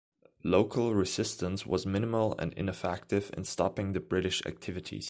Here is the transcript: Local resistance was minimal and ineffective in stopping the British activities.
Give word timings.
Local 0.43 0.95
resistance 0.95 1.63
was 1.67 1.85
minimal 1.85 2.33
and 2.39 2.53
ineffective 2.53 3.29
in 3.37 3.43
stopping 3.43 3.93
the 3.93 3.99
British 3.99 4.43
activities. 4.47 4.99